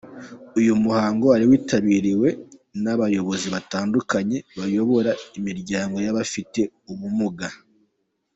[0.59, 2.29] Uyu muhango wari witabiriwe
[2.83, 7.47] n'abayobozi batandukanye bayobora imiryango y'abafite ubumuga.